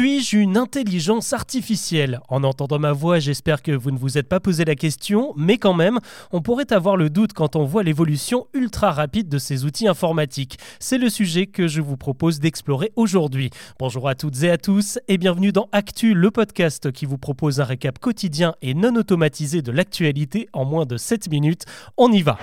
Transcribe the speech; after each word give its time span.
Suis-je 0.00 0.38
une 0.38 0.56
intelligence 0.56 1.34
artificielle? 1.34 2.20
En 2.30 2.42
entendant 2.42 2.78
ma 2.78 2.92
voix, 2.92 3.18
j'espère 3.18 3.60
que 3.60 3.72
vous 3.72 3.90
ne 3.90 3.98
vous 3.98 4.16
êtes 4.16 4.30
pas 4.30 4.40
posé 4.40 4.64
la 4.64 4.74
question, 4.74 5.34
mais 5.36 5.58
quand 5.58 5.74
même, 5.74 5.98
on 6.32 6.40
pourrait 6.40 6.72
avoir 6.72 6.96
le 6.96 7.10
doute 7.10 7.34
quand 7.34 7.54
on 7.54 7.66
voit 7.66 7.82
l'évolution 7.82 8.46
ultra 8.54 8.92
rapide 8.92 9.28
de 9.28 9.36
ces 9.36 9.66
outils 9.66 9.88
informatiques. 9.88 10.58
C'est 10.78 10.96
le 10.96 11.10
sujet 11.10 11.48
que 11.48 11.68
je 11.68 11.82
vous 11.82 11.98
propose 11.98 12.40
d'explorer 12.40 12.92
aujourd'hui. 12.96 13.50
Bonjour 13.78 14.08
à 14.08 14.14
toutes 14.14 14.42
et 14.42 14.50
à 14.50 14.56
tous 14.56 14.98
et 15.06 15.18
bienvenue 15.18 15.52
dans 15.52 15.68
Actu, 15.70 16.14
le 16.14 16.30
podcast 16.30 16.90
qui 16.92 17.04
vous 17.04 17.18
propose 17.18 17.60
un 17.60 17.64
récap 17.64 17.98
quotidien 17.98 18.54
et 18.62 18.72
non 18.72 18.96
automatisé 18.96 19.60
de 19.60 19.70
l'actualité 19.70 20.48
en 20.54 20.64
moins 20.64 20.86
de 20.86 20.96
7 20.96 21.30
minutes. 21.30 21.66
On 21.98 22.10
y 22.10 22.22
va 22.22 22.38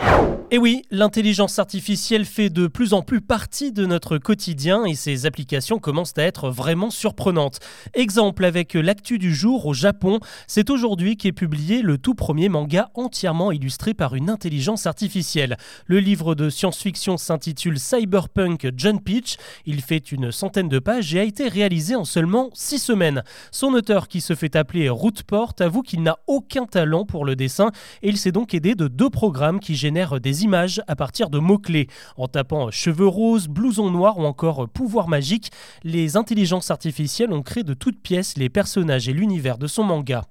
Et 0.52 0.60
oui, 0.60 0.84
l'intelligence 0.92 1.58
artificielle 1.58 2.26
fait 2.26 2.52
de 2.52 2.68
plus 2.68 2.94
en 2.94 3.02
plus 3.02 3.22
partie 3.22 3.72
de 3.72 3.88
notre 3.88 4.20
quotidien 4.20 4.86
et 4.86 4.94
ses 4.94 5.26
applications 5.26 5.80
commencent 5.80 6.20
à 6.20 6.22
être 6.22 6.52
vraiment 6.52 6.92
surprenantes. 6.92 7.47
Exemple 7.94 8.46
avec 8.46 8.74
l'actu 8.74 9.18
du 9.18 9.34
jour 9.34 9.66
au 9.66 9.74
Japon, 9.74 10.20
c'est 10.48 10.70
aujourd'hui 10.70 11.18
qu'est 11.18 11.32
publié 11.32 11.82
le 11.82 11.98
tout 11.98 12.16
premier 12.16 12.50
manga 12.50 12.90
entièrement 12.94 13.52
illustré 13.52 13.94
par 13.94 14.16
une 14.16 14.30
intelligence 14.30 14.86
artificielle. 14.86 15.58
Le 15.86 16.00
livre 16.00 16.36
de 16.36 16.50
science-fiction 16.50 17.18
s'intitule 17.18 17.80
Cyberpunk 17.80 18.70
John 18.76 19.00
Peach. 19.00 19.38
Il 19.66 19.82
fait 19.82 20.12
une 20.12 20.32
centaine 20.32 20.70
de 20.70 20.80
pages 20.80 21.14
et 21.14 21.20
a 21.20 21.24
été 21.24 21.48
réalisé 21.48 21.96
en 21.96 22.06
seulement 22.06 22.50
six 22.54 22.80
semaines. 22.80 23.24
Son 23.52 23.74
auteur, 23.74 24.08
qui 24.08 24.22
se 24.22 24.36
fait 24.36 24.56
appeler 24.56 24.90
Rootport, 24.90 25.54
avoue 25.60 25.82
qu'il 25.82 26.04
n'a 26.04 26.18
aucun 26.28 26.66
talent 26.66 27.06
pour 27.06 27.26
le 27.26 27.36
dessin 27.36 27.72
et 28.02 28.10
il 28.10 28.18
s'est 28.18 28.32
donc 28.32 28.54
aidé 28.54 28.76
de 28.76 28.88
deux 28.88 29.10
programmes 29.10 29.60
qui 29.60 29.76
génèrent 29.76 30.20
des 30.20 30.44
images 30.44 30.82
à 30.88 30.96
partir 30.96 31.30
de 31.30 31.40
mots-clés. 31.40 31.88
En 32.18 32.28
tapant 32.28 32.72
cheveux 32.72 33.08
roses, 33.08 33.48
blouson 33.48 33.90
noir 33.92 34.18
ou 34.18 34.26
encore 34.26 34.68
pouvoir 34.70 35.08
magique, 35.08 35.52
les 35.84 36.18
intelligences 36.18 36.72
artificielles 36.72 37.27
ont 37.34 37.42
créé 37.42 37.64
de 37.64 37.74
toutes 37.74 38.02
pièces 38.02 38.38
les 38.38 38.50
personnages 38.50 39.10
et 39.10 39.14
l'univers 39.14 39.58
de 39.58 39.68
son 39.68 39.84
manga. 39.84 40.24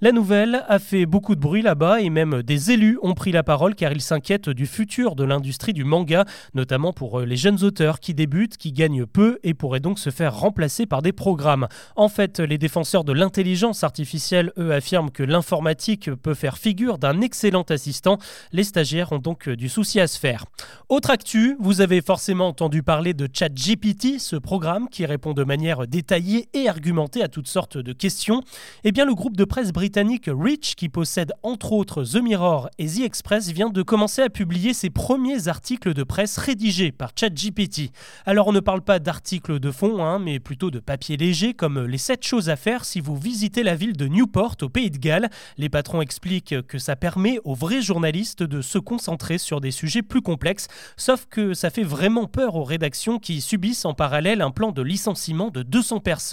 La 0.00 0.12
nouvelle 0.12 0.64
a 0.68 0.78
fait 0.78 1.06
beaucoup 1.06 1.34
de 1.34 1.40
bruit 1.40 1.62
là-bas 1.62 2.00
et 2.00 2.10
même 2.10 2.42
des 2.42 2.70
élus 2.70 2.98
ont 3.02 3.14
pris 3.14 3.32
la 3.32 3.42
parole 3.42 3.74
car 3.74 3.92
ils 3.92 4.00
s'inquiètent 4.00 4.50
du 4.50 4.66
futur 4.66 5.14
de 5.14 5.24
l'industrie 5.24 5.72
du 5.72 5.84
manga, 5.84 6.24
notamment 6.54 6.92
pour 6.92 7.20
euh, 7.20 7.24
les 7.24 7.36
jeunes 7.36 7.62
auteurs 7.62 8.00
qui 8.00 8.14
débutent, 8.14 8.56
qui 8.56 8.72
gagnent 8.72 9.06
peu 9.06 9.38
et 9.42 9.54
pourraient 9.54 9.80
donc 9.80 9.98
se 9.98 10.10
faire 10.10 10.36
remplacer 10.36 10.86
par 10.86 11.02
des 11.02 11.12
programmes. 11.12 11.68
En 11.96 12.08
fait, 12.08 12.40
les 12.40 12.58
défenseurs 12.58 13.04
de 13.04 13.12
l'intelligence 13.12 13.84
artificielle, 13.84 14.52
eux, 14.58 14.72
affirment 14.72 15.10
que 15.10 15.22
l'informatique 15.22 16.12
peut 16.14 16.34
faire 16.34 16.58
figure 16.58 16.98
d'un 16.98 17.20
excellent 17.20 17.62
assistant. 17.68 18.18
Les 18.52 18.64
stagiaires 18.64 19.12
ont 19.12 19.18
donc 19.18 19.48
euh, 19.48 19.56
du 19.56 19.68
souci 19.68 20.00
à 20.00 20.06
se 20.06 20.18
faire. 20.18 20.46
Autre 20.88 21.10
actu, 21.10 21.56
vous 21.60 21.80
avez 21.80 22.00
forcément 22.00 22.48
entendu 22.48 22.82
parler 22.82 23.14
de 23.14 23.28
ChatGPT, 23.32 24.18
ce 24.18 24.36
programme 24.36 24.88
qui 24.88 25.06
répond 25.06 25.32
de 25.32 25.44
manière 25.44 25.86
détaillée 25.86 26.41
et 26.52 26.68
argumenter 26.68 27.22
à 27.22 27.28
toutes 27.28 27.48
sortes 27.48 27.78
de 27.78 27.92
questions, 27.92 28.42
eh 28.84 28.92
bien 28.92 29.04
le 29.04 29.14
groupe 29.14 29.36
de 29.36 29.44
presse 29.44 29.72
britannique 29.72 30.28
Reach, 30.28 30.74
qui 30.74 30.88
possède 30.88 31.32
entre 31.42 31.72
autres 31.72 32.04
The 32.04 32.22
Mirror 32.22 32.68
et 32.78 32.86
The 32.86 33.00
Express, 33.00 33.50
vient 33.50 33.70
de 33.70 33.82
commencer 33.82 34.22
à 34.22 34.30
publier 34.30 34.74
ses 34.74 34.90
premiers 34.90 35.48
articles 35.48 35.94
de 35.94 36.02
presse 36.02 36.38
rédigés 36.38 36.92
par 36.92 37.12
ChatGPT. 37.18 37.90
Alors 38.26 38.48
on 38.48 38.52
ne 38.52 38.60
parle 38.60 38.82
pas 38.82 38.98
d'articles 38.98 39.60
de 39.60 39.70
fond, 39.70 40.04
hein, 40.04 40.18
mais 40.18 40.40
plutôt 40.40 40.70
de 40.70 40.78
papier 40.78 41.16
léger, 41.16 41.54
comme 41.54 41.86
les 41.86 41.98
7 41.98 42.24
choses 42.24 42.48
à 42.48 42.56
faire 42.56 42.84
si 42.84 43.00
vous 43.00 43.16
visitez 43.16 43.62
la 43.62 43.74
ville 43.74 43.96
de 43.96 44.06
Newport 44.06 44.56
au 44.62 44.68
Pays 44.68 44.90
de 44.90 44.98
Galles. 44.98 45.30
Les 45.58 45.68
patrons 45.68 46.02
expliquent 46.02 46.62
que 46.66 46.78
ça 46.78 46.96
permet 46.96 47.38
aux 47.44 47.54
vrais 47.54 47.82
journalistes 47.82 48.42
de 48.42 48.62
se 48.62 48.78
concentrer 48.78 49.38
sur 49.38 49.60
des 49.60 49.70
sujets 49.70 50.02
plus 50.02 50.22
complexes, 50.22 50.68
sauf 50.96 51.26
que 51.30 51.54
ça 51.54 51.70
fait 51.70 51.82
vraiment 51.82 52.26
peur 52.26 52.56
aux 52.56 52.64
rédactions 52.64 53.18
qui 53.18 53.40
subissent 53.40 53.84
en 53.84 53.94
parallèle 53.94 54.42
un 54.42 54.50
plan 54.50 54.72
de 54.72 54.82
licenciement 54.82 55.50
de 55.50 55.62
200 55.62 56.00
personnes 56.00 56.31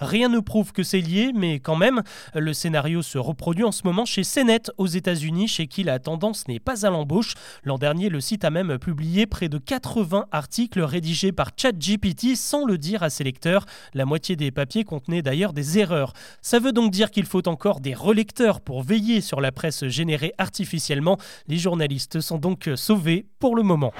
Rien 0.00 0.28
ne 0.28 0.40
prouve 0.40 0.72
que 0.72 0.82
c'est 0.82 1.00
lié, 1.00 1.32
mais 1.34 1.60
quand 1.60 1.76
même, 1.76 2.02
le 2.34 2.52
scénario 2.52 3.02
se 3.02 3.18
reproduit 3.18 3.64
en 3.64 3.72
ce 3.72 3.82
moment 3.84 4.04
chez 4.04 4.22
CNET 4.22 4.70
aux 4.76 4.86
États-Unis, 4.86 5.48
chez 5.48 5.66
qui 5.66 5.82
la 5.82 5.98
tendance 5.98 6.48
n'est 6.48 6.60
pas 6.60 6.86
à 6.86 6.90
l'embauche. 6.90 7.34
L'an 7.64 7.78
dernier, 7.78 8.08
le 8.08 8.20
site 8.20 8.44
a 8.44 8.50
même 8.50 8.78
publié 8.78 9.26
près 9.26 9.48
de 9.48 9.58
80 9.58 10.26
articles 10.32 10.80
rédigés 10.80 11.32
par 11.32 11.50
ChatGPT 11.56 12.36
sans 12.36 12.64
le 12.64 12.78
dire 12.78 13.02
à 13.02 13.10
ses 13.10 13.24
lecteurs. 13.24 13.66
La 13.94 14.04
moitié 14.04 14.36
des 14.36 14.50
papiers 14.50 14.84
contenaient 14.84 15.22
d'ailleurs 15.22 15.52
des 15.52 15.78
erreurs. 15.78 16.12
Ça 16.42 16.58
veut 16.58 16.72
donc 16.72 16.90
dire 16.90 17.10
qu'il 17.10 17.26
faut 17.26 17.46
encore 17.48 17.80
des 17.80 17.94
relecteurs 17.94 18.60
pour 18.60 18.82
veiller 18.82 19.20
sur 19.20 19.40
la 19.40 19.52
presse 19.52 19.86
générée 19.86 20.32
artificiellement. 20.38 21.18
Les 21.46 21.58
journalistes 21.58 22.20
sont 22.20 22.38
donc 22.38 22.70
sauvés 22.76 23.26
pour 23.38 23.56
le 23.56 23.62
moment. 23.62 23.92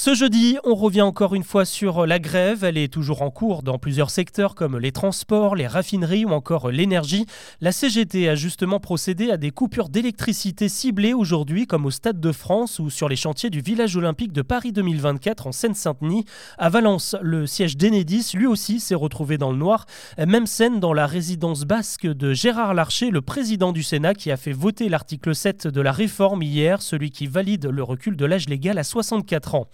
Ce 0.00 0.14
jeudi, 0.14 0.56
on 0.62 0.76
revient 0.76 1.02
encore 1.02 1.34
une 1.34 1.42
fois 1.42 1.64
sur 1.64 2.06
la 2.06 2.20
grève. 2.20 2.62
Elle 2.62 2.78
est 2.78 2.86
toujours 2.86 3.20
en 3.20 3.32
cours 3.32 3.64
dans 3.64 3.78
plusieurs 3.78 4.10
secteurs 4.10 4.54
comme 4.54 4.78
les 4.78 4.92
transports, 4.92 5.56
les 5.56 5.66
raffineries 5.66 6.24
ou 6.24 6.30
encore 6.30 6.70
l'énergie. 6.70 7.26
La 7.60 7.72
CGT 7.72 8.28
a 8.28 8.36
justement 8.36 8.78
procédé 8.78 9.32
à 9.32 9.36
des 9.36 9.50
coupures 9.50 9.88
d'électricité 9.88 10.68
ciblées 10.68 11.14
aujourd'hui 11.14 11.66
comme 11.66 11.84
au 11.84 11.90
Stade 11.90 12.20
de 12.20 12.30
France 12.30 12.78
ou 12.78 12.90
sur 12.90 13.08
les 13.08 13.16
chantiers 13.16 13.50
du 13.50 13.60
village 13.60 13.96
olympique 13.96 14.32
de 14.32 14.42
Paris 14.42 14.70
2024 14.70 15.48
en 15.48 15.52
Seine-Saint-Denis. 15.52 16.24
À 16.58 16.68
Valence, 16.68 17.16
le 17.20 17.48
siège 17.48 17.76
d'Enedis 17.76 18.30
lui 18.34 18.46
aussi 18.46 18.78
s'est 18.78 18.94
retrouvé 18.94 19.36
dans 19.36 19.50
le 19.50 19.58
noir. 19.58 19.84
Même 20.16 20.46
scène 20.46 20.78
dans 20.78 20.92
la 20.92 21.08
résidence 21.08 21.64
basque 21.64 22.06
de 22.06 22.34
Gérard 22.34 22.72
Larcher, 22.72 23.10
le 23.10 23.20
président 23.20 23.72
du 23.72 23.82
Sénat 23.82 24.14
qui 24.14 24.30
a 24.30 24.36
fait 24.36 24.52
voter 24.52 24.88
l'article 24.88 25.34
7 25.34 25.66
de 25.66 25.80
la 25.80 25.90
réforme 25.90 26.42
hier, 26.42 26.82
celui 26.82 27.10
qui 27.10 27.26
valide 27.26 27.66
le 27.66 27.82
recul 27.82 28.16
de 28.16 28.26
l'âge 28.26 28.48
légal 28.48 28.78
à 28.78 28.84
64 28.84 29.56
ans. 29.56 29.66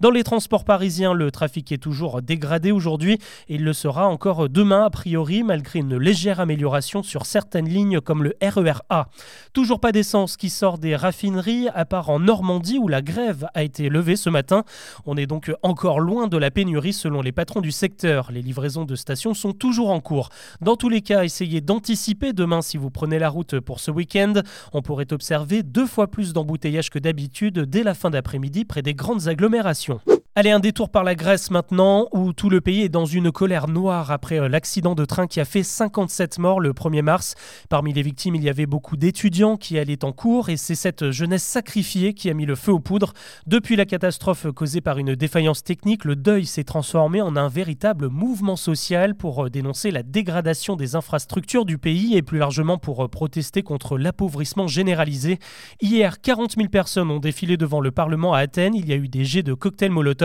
Dans 0.00 0.10
les 0.10 0.24
transports 0.24 0.64
parisiens, 0.64 1.14
le 1.14 1.30
trafic 1.30 1.70
est 1.72 1.78
toujours 1.78 2.22
dégradé 2.22 2.72
aujourd'hui 2.72 3.18
et 3.48 3.54
il 3.54 3.64
le 3.64 3.72
sera 3.72 4.08
encore 4.08 4.48
demain 4.48 4.84
a 4.84 4.90
priori 4.90 5.42
malgré 5.42 5.78
une 5.78 5.96
légère 5.96 6.40
amélioration 6.40 7.02
sur 7.02 7.26
certaines 7.26 7.68
lignes 7.68 8.00
comme 8.00 8.24
le 8.24 8.34
RER 8.42 8.80
A. 8.88 9.08
Toujours 9.52 9.80
pas 9.80 9.92
d'essence 9.92 10.36
qui 10.36 10.50
sort 10.50 10.78
des 10.78 10.96
raffineries 10.96 11.68
à 11.74 11.84
part 11.84 12.10
en 12.10 12.18
Normandie 12.18 12.78
où 12.78 12.88
la 12.88 13.02
grève 13.02 13.46
a 13.54 13.62
été 13.62 13.88
levée 13.88 14.16
ce 14.16 14.30
matin. 14.30 14.64
On 15.06 15.16
est 15.16 15.26
donc 15.26 15.52
encore 15.62 16.00
loin 16.00 16.26
de 16.26 16.36
la 16.36 16.50
pénurie 16.50 16.92
selon 16.92 17.22
les 17.22 17.32
patrons 17.32 17.60
du 17.60 17.70
secteur. 17.70 18.32
Les 18.32 18.42
livraisons 18.42 18.84
de 18.84 18.96
stations 18.96 19.34
sont 19.34 19.52
toujours 19.52 19.90
en 19.90 20.00
cours. 20.00 20.30
Dans 20.60 20.76
tous 20.76 20.88
les 20.88 21.00
cas, 21.00 21.24
essayez 21.24 21.60
d'anticiper 21.60 22.32
demain 22.32 22.62
si 22.62 22.76
vous 22.76 22.90
prenez 22.90 23.18
la 23.18 23.28
route 23.28 23.60
pour 23.60 23.80
ce 23.80 23.90
week-end. 23.90 24.34
On 24.72 24.82
pourrait 24.82 25.12
observer 25.12 25.62
deux 25.62 25.86
fois 25.86 26.08
plus 26.08 26.32
d'embouteillages 26.32 26.90
que 26.90 26.98
d'habitude 26.98 27.60
dès 27.60 27.82
la 27.82 27.94
fin 27.94 28.10
d'après-midi 28.10 28.64
près 28.64 28.82
des 28.82 28.94
grandes 28.94 29.28
agglomérations 29.28 29.51
agglomération. 29.52 30.00
Allez, 30.34 30.50
un 30.50 30.60
détour 30.60 30.88
par 30.88 31.04
la 31.04 31.14
Grèce 31.14 31.50
maintenant, 31.50 32.08
où 32.12 32.32
tout 32.32 32.48
le 32.48 32.62
pays 32.62 32.80
est 32.80 32.88
dans 32.88 33.04
une 33.04 33.30
colère 33.30 33.68
noire 33.68 34.10
après 34.10 34.40
euh, 34.40 34.48
l'accident 34.48 34.94
de 34.94 35.04
train 35.04 35.26
qui 35.26 35.40
a 35.40 35.44
fait 35.44 35.62
57 35.62 36.38
morts 36.38 36.58
le 36.58 36.72
1er 36.72 37.02
mars. 37.02 37.34
Parmi 37.68 37.92
les 37.92 38.00
victimes, 38.00 38.34
il 38.34 38.42
y 38.42 38.48
avait 38.48 38.64
beaucoup 38.64 38.96
d'étudiants 38.96 39.58
qui 39.58 39.78
allaient 39.78 40.06
en 40.06 40.12
cours 40.12 40.48
et 40.48 40.56
c'est 40.56 40.74
cette 40.74 41.10
jeunesse 41.10 41.42
sacrifiée 41.42 42.14
qui 42.14 42.30
a 42.30 42.34
mis 42.34 42.46
le 42.46 42.54
feu 42.54 42.72
aux 42.72 42.80
poudres. 42.80 43.12
Depuis 43.46 43.76
la 43.76 43.84
catastrophe 43.84 44.46
causée 44.52 44.80
par 44.80 44.96
une 44.96 45.14
défaillance 45.14 45.64
technique, 45.64 46.06
le 46.06 46.16
deuil 46.16 46.46
s'est 46.46 46.64
transformé 46.64 47.20
en 47.20 47.36
un 47.36 47.48
véritable 47.48 48.08
mouvement 48.08 48.56
social 48.56 49.14
pour 49.14 49.44
euh, 49.44 49.50
dénoncer 49.50 49.90
la 49.90 50.02
dégradation 50.02 50.76
des 50.76 50.96
infrastructures 50.96 51.66
du 51.66 51.76
pays 51.76 52.16
et 52.16 52.22
plus 52.22 52.38
largement 52.38 52.78
pour 52.78 53.04
euh, 53.04 53.08
protester 53.08 53.62
contre 53.62 53.98
l'appauvrissement 53.98 54.66
généralisé. 54.66 55.38
Hier, 55.82 56.22
40 56.22 56.52
000 56.56 56.68
personnes 56.70 57.10
ont 57.10 57.20
défilé 57.20 57.58
devant 57.58 57.82
le 57.82 57.90
Parlement 57.90 58.32
à 58.32 58.38
Athènes. 58.38 58.74
Il 58.74 58.88
y 58.88 58.94
a 58.94 58.96
eu 58.96 59.08
des 59.08 59.26
jets 59.26 59.42
de 59.42 59.52
cocktails 59.52 59.90
Molotov 59.90 60.21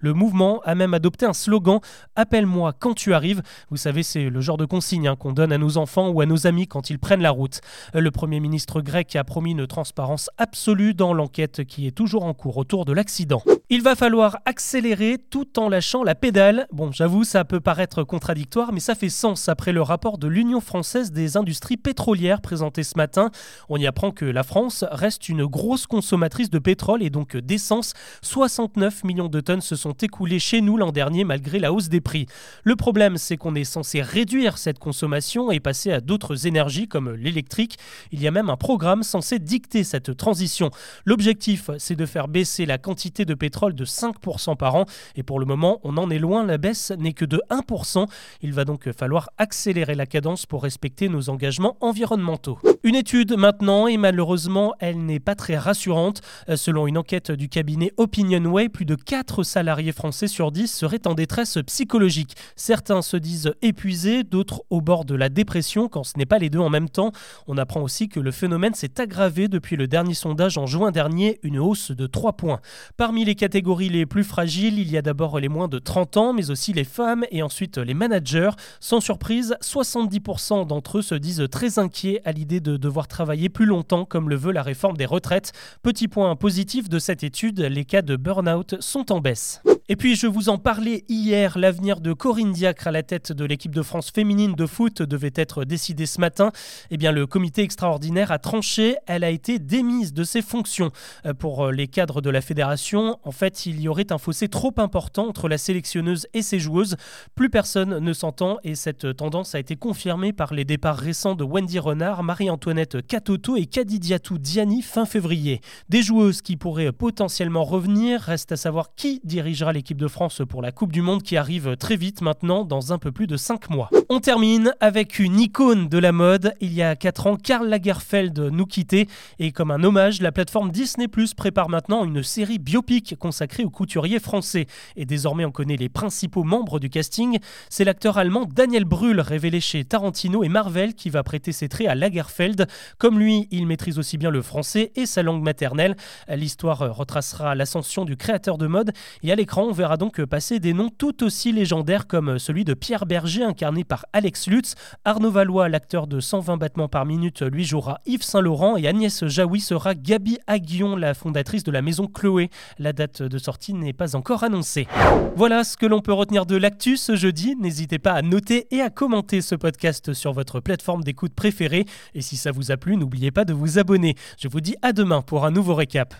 le 0.00 0.12
mouvement 0.12 0.60
a 0.64 0.74
même 0.74 0.94
adopté 0.94 1.26
un 1.26 1.32
slogan 1.32 1.80
Appelle-moi 2.16 2.72
quand 2.78 2.94
tu 2.94 3.14
arrives. 3.14 3.42
Vous 3.70 3.76
savez, 3.76 4.02
c'est 4.02 4.30
le 4.30 4.40
genre 4.40 4.56
de 4.56 4.64
consigne 4.64 5.08
hein, 5.08 5.16
qu'on 5.16 5.32
donne 5.32 5.52
à 5.52 5.58
nos 5.58 5.76
enfants 5.76 6.08
ou 6.08 6.20
à 6.20 6.26
nos 6.26 6.46
amis 6.46 6.66
quand 6.66 6.90
ils 6.90 6.98
prennent 6.98 7.22
la 7.22 7.30
route. 7.30 7.60
Le 7.94 8.10
Premier 8.10 8.40
ministre 8.40 8.80
grec 8.80 9.14
a 9.16 9.24
promis 9.24 9.52
une 9.52 9.66
transparence 9.66 10.30
absolue 10.38 10.94
dans 10.94 11.12
l'enquête 11.12 11.64
qui 11.64 11.86
est 11.86 11.92
toujours 11.92 12.24
en 12.24 12.34
cours 12.34 12.56
autour 12.56 12.84
de 12.84 12.92
l'accident. 12.92 13.42
Il 13.68 13.82
va 13.82 13.96
falloir 13.96 14.38
accélérer 14.44 15.18
tout 15.18 15.58
en 15.58 15.68
lâchant 15.68 16.04
la 16.04 16.14
pédale. 16.14 16.68
Bon, 16.72 16.92
j'avoue, 16.92 17.24
ça 17.24 17.44
peut 17.44 17.60
paraître 17.60 18.04
contradictoire, 18.04 18.72
mais 18.72 18.80
ça 18.80 18.94
fait 18.94 19.08
sens 19.08 19.48
après 19.48 19.72
le 19.72 19.82
rapport 19.82 20.18
de 20.18 20.28
l'Union 20.28 20.60
française 20.60 21.10
des 21.10 21.36
industries 21.36 21.76
pétrolières 21.76 22.40
présenté 22.40 22.84
ce 22.84 22.96
matin. 22.96 23.30
On 23.68 23.76
y 23.76 23.86
apprend 23.86 24.12
que 24.12 24.24
la 24.24 24.44
France 24.44 24.84
reste 24.90 25.28
une 25.28 25.46
grosse 25.46 25.86
consommatrice 25.86 26.50
de 26.50 26.58
pétrole 26.58 27.02
et 27.02 27.10
donc 27.10 27.36
d'essence. 27.36 27.92
69 28.22 29.04
millions 29.04 29.28
de 29.28 29.35
de 29.36 29.40
tonnes 29.42 29.60
se 29.60 29.76
sont 29.76 29.92
écoulées 29.92 30.38
chez 30.38 30.62
nous 30.62 30.78
l'an 30.78 30.92
dernier 30.92 31.24
malgré 31.24 31.58
la 31.58 31.70
hausse 31.70 31.90
des 31.90 32.00
prix. 32.00 32.26
Le 32.64 32.74
problème, 32.74 33.18
c'est 33.18 33.36
qu'on 33.36 33.54
est 33.54 33.64
censé 33.64 34.00
réduire 34.00 34.56
cette 34.56 34.78
consommation 34.78 35.50
et 35.50 35.60
passer 35.60 35.92
à 35.92 36.00
d'autres 36.00 36.46
énergies 36.46 36.88
comme 36.88 37.12
l'électrique. 37.12 37.76
Il 38.12 38.22
y 38.22 38.26
a 38.26 38.30
même 38.30 38.48
un 38.48 38.56
programme 38.56 39.02
censé 39.02 39.38
dicter 39.38 39.84
cette 39.84 40.16
transition. 40.16 40.70
L'objectif, 41.04 41.70
c'est 41.78 41.96
de 41.96 42.06
faire 42.06 42.28
baisser 42.28 42.64
la 42.64 42.78
quantité 42.78 43.26
de 43.26 43.34
pétrole 43.34 43.74
de 43.74 43.84
5% 43.84 44.56
par 44.56 44.74
an. 44.74 44.86
Et 45.16 45.22
pour 45.22 45.38
le 45.38 45.44
moment, 45.44 45.80
on 45.84 45.98
en 45.98 46.08
est 46.08 46.18
loin. 46.18 46.46
La 46.46 46.56
baisse 46.56 46.90
n'est 46.98 47.12
que 47.12 47.26
de 47.26 47.42
1%. 47.50 48.06
Il 48.40 48.54
va 48.54 48.64
donc 48.64 48.90
falloir 48.92 49.28
accélérer 49.36 49.94
la 49.94 50.06
cadence 50.06 50.46
pour 50.46 50.62
respecter 50.62 51.10
nos 51.10 51.28
engagements 51.28 51.76
environnementaux. 51.82 52.58
Une 52.84 52.94
étude 52.94 53.36
maintenant, 53.36 53.86
et 53.86 53.98
malheureusement, 53.98 54.72
elle 54.80 55.04
n'est 55.04 55.20
pas 55.20 55.34
très 55.34 55.58
rassurante. 55.58 56.22
Selon 56.54 56.86
une 56.86 56.96
enquête 56.96 57.32
du 57.32 57.50
cabinet 57.50 57.92
Opinionway, 57.98 58.70
plus 58.70 58.86
de 58.86 58.94
4 58.94 59.25
4 59.26 59.42
salariés 59.42 59.90
français 59.90 60.28
sur 60.28 60.52
10 60.52 60.68
seraient 60.68 61.04
en 61.06 61.14
détresse 61.14 61.58
psychologique. 61.66 62.36
Certains 62.54 63.02
se 63.02 63.16
disent 63.16 63.52
épuisés, 63.60 64.22
d'autres 64.22 64.62
au 64.70 64.80
bord 64.80 65.04
de 65.04 65.16
la 65.16 65.28
dépression 65.28 65.88
quand 65.88 66.04
ce 66.04 66.16
n'est 66.16 66.26
pas 66.26 66.38
les 66.38 66.48
deux 66.48 66.60
en 66.60 66.70
même 66.70 66.88
temps. 66.88 67.10
On 67.48 67.58
apprend 67.58 67.82
aussi 67.82 68.08
que 68.08 68.20
le 68.20 68.30
phénomène 68.30 68.74
s'est 68.74 69.00
aggravé 69.00 69.48
depuis 69.48 69.74
le 69.74 69.88
dernier 69.88 70.14
sondage 70.14 70.58
en 70.58 70.66
juin 70.66 70.92
dernier, 70.92 71.40
une 71.42 71.58
hausse 71.58 71.90
de 71.90 72.06
3 72.06 72.34
points. 72.34 72.60
Parmi 72.96 73.24
les 73.24 73.34
catégories 73.34 73.88
les 73.88 74.06
plus 74.06 74.22
fragiles, 74.22 74.78
il 74.78 74.88
y 74.92 74.96
a 74.96 75.02
d'abord 75.02 75.40
les 75.40 75.48
moins 75.48 75.66
de 75.66 75.80
30 75.80 76.16
ans, 76.18 76.32
mais 76.32 76.50
aussi 76.50 76.72
les 76.72 76.84
femmes 76.84 77.24
et 77.32 77.42
ensuite 77.42 77.78
les 77.78 77.94
managers. 77.94 78.50
Sans 78.78 79.00
surprise, 79.00 79.56
70% 79.60 80.68
d'entre 80.68 80.98
eux 80.98 81.02
se 81.02 81.16
disent 81.16 81.48
très 81.50 81.80
inquiets 81.80 82.20
à 82.24 82.30
l'idée 82.30 82.60
de 82.60 82.76
devoir 82.76 83.08
travailler 83.08 83.48
plus 83.48 83.66
longtemps 83.66 84.04
comme 84.04 84.30
le 84.30 84.36
veut 84.36 84.52
la 84.52 84.62
réforme 84.62 84.96
des 84.96 85.04
retraites. 85.04 85.52
Petit 85.82 86.06
point 86.06 86.36
positif 86.36 86.88
de 86.88 87.00
cette 87.00 87.24
étude, 87.24 87.58
les 87.60 87.84
cas 87.84 88.02
de 88.02 88.14
burn-out 88.14 88.76
sont 88.78 89.10
en 89.10 89.15
baisse. 89.20 89.60
Et 89.88 89.94
puis 89.94 90.16
je 90.16 90.26
vous 90.26 90.48
en 90.48 90.58
parlais 90.58 91.04
hier, 91.08 91.56
l'avenir 91.56 92.00
de 92.00 92.12
Corinne 92.12 92.50
Diacre 92.50 92.88
à 92.88 92.90
la 92.90 93.04
tête 93.04 93.30
de 93.30 93.44
l'équipe 93.44 93.72
de 93.72 93.82
France 93.82 94.10
féminine 94.10 94.54
de 94.54 94.66
foot 94.66 95.00
devait 95.00 95.30
être 95.36 95.64
décidé 95.64 96.06
ce 96.06 96.20
matin. 96.20 96.50
Eh 96.90 96.96
bien 96.96 97.12
le 97.12 97.28
comité 97.28 97.62
extraordinaire 97.62 98.32
a 98.32 98.40
tranché, 98.40 98.96
elle 99.06 99.22
a 99.22 99.30
été 99.30 99.60
démise 99.60 100.12
de 100.12 100.24
ses 100.24 100.42
fonctions. 100.42 100.90
Euh, 101.24 101.34
pour 101.34 101.70
les 101.70 101.86
cadres 101.86 102.20
de 102.20 102.30
la 102.30 102.40
fédération, 102.40 103.20
en 103.22 103.30
fait, 103.30 103.64
il 103.64 103.80
y 103.80 103.86
aurait 103.86 104.10
un 104.10 104.18
fossé 104.18 104.48
trop 104.48 104.74
important 104.78 105.28
entre 105.28 105.48
la 105.48 105.56
sélectionneuse 105.56 106.26
et 106.34 106.42
ses 106.42 106.58
joueuses. 106.58 106.96
Plus 107.36 107.48
personne 107.48 108.00
ne 108.00 108.12
s'entend 108.12 108.58
et 108.64 108.74
cette 108.74 109.16
tendance 109.16 109.54
a 109.54 109.60
été 109.60 109.76
confirmée 109.76 110.32
par 110.32 110.52
les 110.52 110.64
départs 110.64 110.98
récents 110.98 111.36
de 111.36 111.44
Wendy 111.44 111.78
Renard, 111.78 112.24
Marie-Antoinette 112.24 113.06
Catoto 113.06 113.54
et 113.54 113.66
Kadidiatou 113.66 114.38
Diani 114.38 114.82
fin 114.82 115.06
février. 115.06 115.60
Des 115.88 116.02
joueuses 116.02 116.42
qui 116.42 116.56
pourraient 116.56 116.90
potentiellement 116.90 117.62
revenir, 117.62 118.20
reste 118.20 118.50
à 118.50 118.56
savoir 118.56 118.92
qui 118.96 119.20
dirigera 119.22 119.75
l'équipe 119.76 119.98
de 119.98 120.08
France 120.08 120.40
pour 120.48 120.62
la 120.62 120.72
Coupe 120.72 120.90
du 120.90 121.02
Monde 121.02 121.22
qui 121.22 121.36
arrive 121.36 121.76
très 121.76 121.96
vite 121.96 122.22
maintenant, 122.22 122.64
dans 122.64 122.94
un 122.94 122.98
peu 122.98 123.12
plus 123.12 123.26
de 123.26 123.36
5 123.36 123.68
mois. 123.68 123.90
On 124.08 124.20
termine 124.20 124.72
avec 124.80 125.18
une 125.18 125.38
icône 125.38 125.88
de 125.88 125.98
la 125.98 126.12
mode. 126.12 126.54
Il 126.62 126.72
y 126.72 126.82
a 126.82 126.96
4 126.96 127.26
ans, 127.26 127.36
Karl 127.36 127.68
Lagerfeld 127.68 128.38
nous 128.38 128.64
quittait 128.64 129.06
et 129.38 129.52
comme 129.52 129.70
un 129.70 129.84
hommage, 129.84 130.22
la 130.22 130.32
plateforme 130.32 130.70
Disney 130.70 131.08
Plus 131.08 131.34
prépare 131.34 131.68
maintenant 131.68 132.06
une 132.06 132.22
série 132.22 132.58
biopic 132.58 133.16
consacrée 133.18 133.64
aux 133.64 133.70
couturiers 133.70 134.18
français. 134.18 134.66
Et 134.96 135.04
désormais, 135.04 135.44
on 135.44 135.50
connaît 135.50 135.76
les 135.76 135.90
principaux 135.90 136.44
membres 136.44 136.78
du 136.78 136.88
casting. 136.88 137.38
C'est 137.68 137.84
l'acteur 137.84 138.16
allemand 138.16 138.46
Daniel 138.46 138.86
Brühl, 138.86 139.20
révélé 139.20 139.60
chez 139.60 139.84
Tarantino 139.84 140.42
et 140.42 140.48
Marvel, 140.48 140.94
qui 140.94 141.10
va 141.10 141.22
prêter 141.22 141.52
ses 141.52 141.68
traits 141.68 141.88
à 141.88 141.94
Lagerfeld. 141.94 142.66
Comme 142.96 143.18
lui, 143.18 143.46
il 143.50 143.66
maîtrise 143.66 143.98
aussi 143.98 144.16
bien 144.16 144.30
le 144.30 144.40
français 144.40 144.92
et 144.96 145.04
sa 145.04 145.22
langue 145.22 145.42
maternelle. 145.42 145.96
L'histoire 146.28 146.96
retracera 146.96 147.54
l'ascension 147.54 148.06
du 148.06 148.16
créateur 148.16 148.56
de 148.56 148.66
mode 148.66 148.92
et 149.22 149.32
à 149.32 149.34
l'écran, 149.34 149.65
on 149.66 149.72
verra 149.72 149.96
donc 149.96 150.24
passer 150.24 150.60
des 150.60 150.72
noms 150.72 150.90
tout 150.90 151.24
aussi 151.24 151.50
légendaires 151.50 152.06
comme 152.06 152.38
celui 152.38 152.64
de 152.64 152.72
Pierre 152.72 153.04
Berger, 153.04 153.42
incarné 153.42 153.82
par 153.82 154.06
Alex 154.12 154.46
Lutz. 154.46 154.74
Arnaud 155.04 155.30
Valois, 155.30 155.68
l'acteur 155.68 156.06
de 156.06 156.20
120 156.20 156.56
battements 156.56 156.88
par 156.88 157.04
minute, 157.04 157.42
lui 157.42 157.64
jouera 157.64 158.00
Yves 158.06 158.22
Saint-Laurent 158.22 158.76
et 158.76 158.86
Agnès 158.86 159.26
Jaoui 159.26 159.60
sera 159.60 159.94
Gabi 159.94 160.38
Aguillon, 160.46 160.94
la 160.94 161.14
fondatrice 161.14 161.64
de 161.64 161.72
la 161.72 161.82
maison 161.82 162.06
Chloé. 162.06 162.48
La 162.78 162.92
date 162.92 163.22
de 163.22 163.38
sortie 163.38 163.74
n'est 163.74 163.92
pas 163.92 164.14
encore 164.14 164.44
annoncée. 164.44 164.86
Voilà 165.34 165.64
ce 165.64 165.76
que 165.76 165.86
l'on 165.86 166.00
peut 166.00 166.12
retenir 166.12 166.46
de 166.46 166.56
l'actu 166.56 166.96
ce 166.96 167.16
jeudi. 167.16 167.56
N'hésitez 167.56 167.98
pas 167.98 168.12
à 168.12 168.22
noter 168.22 168.68
et 168.70 168.80
à 168.80 168.90
commenter 168.90 169.40
ce 169.40 169.56
podcast 169.56 170.12
sur 170.12 170.32
votre 170.32 170.60
plateforme 170.60 171.02
d'écoute 171.02 171.34
préférée. 171.34 171.86
Et 172.14 172.22
si 172.22 172.36
ça 172.36 172.52
vous 172.52 172.70
a 172.70 172.76
plu, 172.76 172.96
n'oubliez 172.96 173.32
pas 173.32 173.44
de 173.44 173.52
vous 173.52 173.80
abonner. 173.80 174.14
Je 174.38 174.46
vous 174.46 174.60
dis 174.60 174.76
à 174.82 174.92
demain 174.92 175.22
pour 175.22 175.44
un 175.44 175.50
nouveau 175.50 175.74
récap. 175.74 176.14